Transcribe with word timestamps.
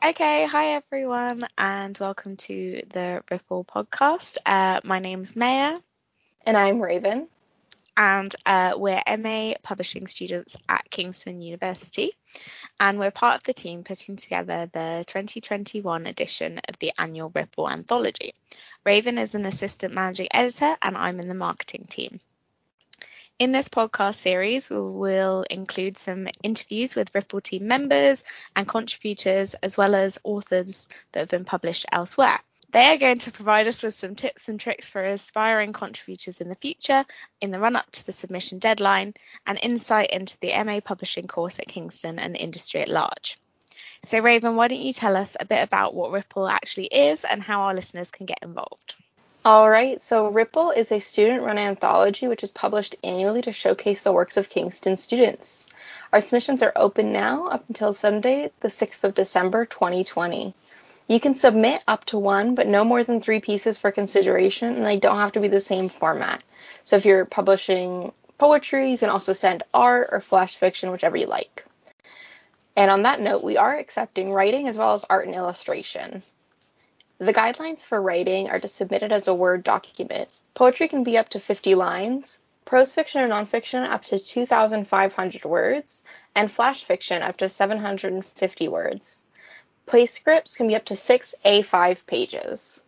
Okay, 0.00 0.46
hi 0.46 0.74
everyone, 0.74 1.44
and 1.58 1.98
welcome 1.98 2.36
to 2.36 2.82
the 2.88 3.20
Ripple 3.28 3.64
podcast. 3.64 4.38
Uh, 4.46 4.80
my 4.84 5.00
name's 5.00 5.34
Maya. 5.34 5.76
And 6.46 6.56
I'm 6.56 6.80
Raven. 6.80 7.26
And 7.96 8.32
uh, 8.46 8.74
we're 8.76 9.02
MA 9.18 9.54
publishing 9.60 10.06
students 10.06 10.56
at 10.68 10.88
Kingston 10.88 11.42
University. 11.42 12.12
And 12.78 13.00
we're 13.00 13.10
part 13.10 13.38
of 13.38 13.42
the 13.42 13.52
team 13.52 13.82
putting 13.82 14.14
together 14.14 14.70
the 14.72 15.02
2021 15.08 16.06
edition 16.06 16.60
of 16.68 16.78
the 16.78 16.92
annual 16.96 17.32
Ripple 17.34 17.68
anthology. 17.68 18.34
Raven 18.86 19.18
is 19.18 19.34
an 19.34 19.46
assistant 19.46 19.94
managing 19.94 20.28
editor, 20.30 20.76
and 20.80 20.96
I'm 20.96 21.18
in 21.18 21.26
the 21.26 21.34
marketing 21.34 21.86
team. 21.90 22.20
In 23.38 23.52
this 23.52 23.68
podcast 23.68 24.16
series, 24.16 24.68
we 24.68 24.80
will 24.80 25.44
include 25.48 25.96
some 25.96 26.26
interviews 26.42 26.96
with 26.96 27.14
Ripple 27.14 27.40
team 27.40 27.68
members 27.68 28.24
and 28.56 28.66
contributors, 28.66 29.54
as 29.54 29.76
well 29.76 29.94
as 29.94 30.18
authors 30.24 30.88
that 31.12 31.20
have 31.20 31.28
been 31.28 31.44
published 31.44 31.86
elsewhere. 31.92 32.40
They 32.72 32.86
are 32.86 32.96
going 32.96 33.20
to 33.20 33.30
provide 33.30 33.68
us 33.68 33.84
with 33.84 33.94
some 33.94 34.16
tips 34.16 34.48
and 34.48 34.58
tricks 34.58 34.88
for 34.88 35.04
aspiring 35.04 35.72
contributors 35.72 36.40
in 36.40 36.48
the 36.48 36.56
future, 36.56 37.04
in 37.40 37.52
the 37.52 37.60
run 37.60 37.76
up 37.76 37.88
to 37.92 38.04
the 38.04 38.12
submission 38.12 38.58
deadline, 38.58 39.14
and 39.46 39.56
insight 39.62 40.10
into 40.10 40.36
the 40.40 40.52
MA 40.64 40.80
publishing 40.80 41.28
course 41.28 41.60
at 41.60 41.68
Kingston 41.68 42.18
and 42.18 42.36
industry 42.36 42.80
at 42.80 42.88
large. 42.88 43.38
So, 44.04 44.18
Raven, 44.18 44.56
why 44.56 44.66
don't 44.66 44.80
you 44.80 44.92
tell 44.92 45.16
us 45.16 45.36
a 45.38 45.44
bit 45.44 45.62
about 45.62 45.94
what 45.94 46.10
Ripple 46.10 46.48
actually 46.48 46.86
is 46.86 47.24
and 47.24 47.40
how 47.40 47.60
our 47.62 47.74
listeners 47.74 48.10
can 48.10 48.26
get 48.26 48.42
involved? 48.42 48.96
All 49.48 49.70
right, 49.70 50.02
so 50.02 50.28
Ripple 50.28 50.72
is 50.72 50.92
a 50.92 50.98
student 50.98 51.42
run 51.42 51.56
anthology 51.56 52.28
which 52.28 52.42
is 52.42 52.50
published 52.50 52.96
annually 53.02 53.40
to 53.40 53.50
showcase 53.50 54.02
the 54.02 54.12
works 54.12 54.36
of 54.36 54.50
Kingston 54.50 54.98
students. 54.98 55.66
Our 56.12 56.20
submissions 56.20 56.62
are 56.62 56.74
open 56.76 57.14
now 57.14 57.48
up 57.48 57.66
until 57.66 57.94
Sunday, 57.94 58.50
the 58.60 58.68
6th 58.68 59.04
of 59.04 59.14
December 59.14 59.64
2020. 59.64 60.52
You 61.08 61.18
can 61.18 61.34
submit 61.34 61.82
up 61.88 62.04
to 62.04 62.18
one, 62.18 62.56
but 62.56 62.66
no 62.66 62.84
more 62.84 63.02
than 63.02 63.22
three 63.22 63.40
pieces 63.40 63.78
for 63.78 63.90
consideration, 63.90 64.76
and 64.76 64.84
they 64.84 64.98
don't 64.98 65.16
have 65.16 65.32
to 65.32 65.40
be 65.40 65.48
the 65.48 65.62
same 65.62 65.88
format. 65.88 66.42
So 66.84 66.96
if 66.96 67.06
you're 67.06 67.24
publishing 67.24 68.12
poetry, 68.36 68.90
you 68.90 68.98
can 68.98 69.08
also 69.08 69.32
send 69.32 69.62
art 69.72 70.10
or 70.12 70.20
flash 70.20 70.56
fiction, 70.56 70.90
whichever 70.90 71.16
you 71.16 71.26
like. 71.26 71.64
And 72.76 72.90
on 72.90 73.04
that 73.04 73.22
note, 73.22 73.42
we 73.42 73.56
are 73.56 73.78
accepting 73.78 74.30
writing 74.30 74.68
as 74.68 74.76
well 74.76 74.92
as 74.92 75.06
art 75.08 75.24
and 75.24 75.34
illustration. 75.34 76.22
The 77.18 77.34
guidelines 77.34 77.82
for 77.82 78.00
writing 78.00 78.48
are 78.48 78.60
to 78.60 78.68
submit 78.68 79.02
it 79.02 79.10
as 79.10 79.26
a 79.26 79.34
Word 79.34 79.64
document. 79.64 80.28
Poetry 80.54 80.86
can 80.86 81.02
be 81.02 81.18
up 81.18 81.28
to 81.30 81.40
50 81.40 81.74
lines, 81.74 82.38
prose 82.64 82.92
fiction 82.92 83.22
or 83.22 83.28
nonfiction 83.28 83.84
up 83.88 84.04
to 84.04 84.20
2,500 84.20 85.44
words, 85.44 86.04
and 86.36 86.50
flash 86.50 86.84
fiction 86.84 87.22
up 87.22 87.36
to 87.38 87.48
750 87.48 88.68
words. 88.68 89.22
Play 89.86 90.06
scripts 90.06 90.56
can 90.56 90.68
be 90.68 90.76
up 90.76 90.84
to 90.84 90.96
6 90.96 91.34
A5 91.44 92.06
pages. 92.06 92.84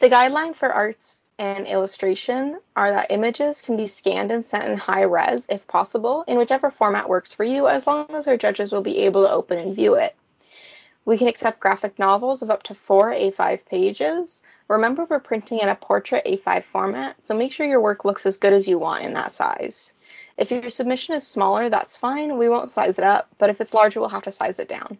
The 0.00 0.10
guideline 0.10 0.54
for 0.54 0.70
arts 0.70 1.22
and 1.38 1.66
illustration 1.66 2.60
are 2.76 2.90
that 2.90 3.10
images 3.10 3.62
can 3.62 3.78
be 3.78 3.86
scanned 3.86 4.30
and 4.30 4.44
sent 4.44 4.64
in 4.64 4.76
high 4.76 5.04
res 5.04 5.46
if 5.48 5.66
possible, 5.66 6.24
in 6.28 6.36
whichever 6.36 6.68
format 6.70 7.08
works 7.08 7.32
for 7.32 7.44
you, 7.44 7.68
as 7.68 7.86
long 7.86 8.06
as 8.10 8.26
our 8.26 8.36
judges 8.36 8.70
will 8.70 8.82
be 8.82 8.98
able 9.06 9.24
to 9.24 9.32
open 9.32 9.58
and 9.58 9.74
view 9.74 9.94
it. 9.94 10.14
We 11.04 11.18
can 11.18 11.28
accept 11.28 11.60
graphic 11.60 11.98
novels 11.98 12.42
of 12.42 12.50
up 12.50 12.62
to 12.64 12.74
four 12.74 13.12
A5 13.12 13.66
pages. 13.66 14.42
Remember, 14.68 15.06
we're 15.08 15.20
printing 15.20 15.58
in 15.58 15.68
a 15.68 15.74
portrait 15.74 16.24
A5 16.24 16.64
format, 16.64 17.16
so 17.24 17.36
make 17.36 17.52
sure 17.52 17.66
your 17.66 17.80
work 17.80 18.04
looks 18.04 18.24
as 18.24 18.38
good 18.38 18.54
as 18.54 18.66
you 18.66 18.78
want 18.78 19.04
in 19.04 19.12
that 19.14 19.32
size. 19.32 19.92
If 20.38 20.50
your 20.50 20.70
submission 20.70 21.14
is 21.14 21.26
smaller, 21.26 21.68
that's 21.68 21.96
fine. 21.96 22.38
We 22.38 22.48
won't 22.48 22.70
size 22.70 22.98
it 22.98 23.04
up, 23.04 23.28
but 23.38 23.50
if 23.50 23.60
it's 23.60 23.74
larger, 23.74 24.00
we'll 24.00 24.08
have 24.08 24.22
to 24.22 24.32
size 24.32 24.58
it 24.58 24.68
down. 24.68 24.98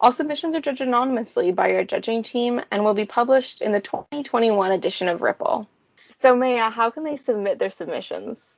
All 0.00 0.12
submissions 0.12 0.54
are 0.54 0.60
judged 0.60 0.82
anonymously 0.82 1.52
by 1.52 1.74
our 1.74 1.84
judging 1.84 2.22
team 2.22 2.60
and 2.70 2.84
will 2.84 2.94
be 2.94 3.06
published 3.06 3.62
in 3.62 3.72
the 3.72 3.80
2021 3.80 4.70
edition 4.72 5.08
of 5.08 5.22
Ripple. 5.22 5.66
So, 6.10 6.36
Maya, 6.36 6.68
how 6.68 6.90
can 6.90 7.04
they 7.04 7.16
submit 7.16 7.58
their 7.58 7.70
submissions? 7.70 8.53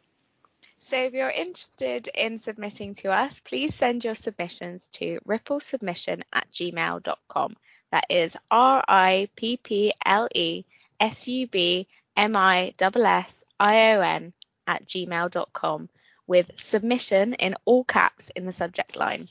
So 0.86 0.96
if 0.98 1.14
you're 1.14 1.28
interested 1.28 2.08
in 2.14 2.38
submitting 2.38 2.94
to 3.02 3.10
us, 3.10 3.40
please 3.40 3.74
send 3.74 4.04
your 4.04 4.14
submissions 4.14 4.86
to 4.98 5.18
ripplesubmission 5.26 6.22
at 6.32 6.46
gmail.com. 6.52 7.56
That 7.90 8.06
is 8.08 8.36
R 8.52 8.84
I 8.86 9.28
P 9.34 9.56
P 9.56 9.92
L 10.04 10.28
E 10.32 10.64
S 11.00 11.26
U 11.26 11.48
B 11.48 11.88
M 12.16 12.36
I 12.36 12.72
S 12.80 12.92
S 12.96 13.44
I 13.58 13.94
O 13.94 14.00
N 14.00 14.32
at 14.68 14.86
gmail.com 14.86 15.88
with 16.28 16.56
submission 16.56 17.34
in 17.34 17.56
all 17.64 17.82
caps 17.82 18.30
in 18.30 18.46
the 18.46 18.52
subject 18.52 18.94
line. 18.94 19.26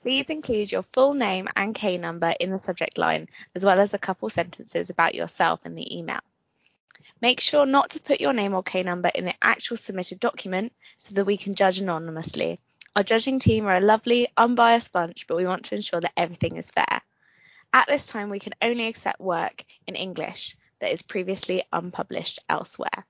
Please 0.00 0.30
include 0.30 0.72
your 0.72 0.84
full 0.84 1.12
name 1.12 1.48
and 1.54 1.74
K 1.74 1.98
number 1.98 2.32
in 2.40 2.48
the 2.48 2.58
subject 2.58 2.96
line, 2.96 3.28
as 3.54 3.62
well 3.62 3.78
as 3.78 3.92
a 3.92 3.98
couple 3.98 4.30
sentences 4.30 4.88
about 4.88 5.14
yourself 5.14 5.66
in 5.66 5.74
the 5.74 5.98
email. 5.98 6.20
Make 7.24 7.40
sure 7.40 7.64
not 7.64 7.88
to 7.92 8.00
put 8.00 8.20
your 8.20 8.34
name 8.34 8.52
or 8.52 8.62
K 8.62 8.82
number 8.82 9.08
in 9.08 9.24
the 9.24 9.32
actual 9.40 9.78
submitted 9.78 10.20
document 10.20 10.74
so 10.98 11.14
that 11.14 11.24
we 11.24 11.38
can 11.38 11.54
judge 11.54 11.78
anonymously. 11.78 12.60
Our 12.94 13.02
judging 13.02 13.38
team 13.38 13.64
are 13.64 13.76
a 13.76 13.80
lovely, 13.80 14.28
unbiased 14.36 14.92
bunch, 14.92 15.26
but 15.26 15.38
we 15.38 15.46
want 15.46 15.64
to 15.64 15.74
ensure 15.74 16.02
that 16.02 16.12
everything 16.18 16.56
is 16.56 16.70
fair. 16.70 17.00
At 17.72 17.86
this 17.86 18.08
time, 18.08 18.28
we 18.28 18.40
can 18.40 18.52
only 18.60 18.88
accept 18.88 19.20
work 19.20 19.64
in 19.86 19.94
English 19.94 20.54
that 20.80 20.92
is 20.92 21.00
previously 21.00 21.62
unpublished 21.72 22.40
elsewhere. 22.46 23.06